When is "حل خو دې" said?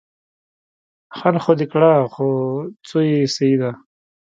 1.17-1.65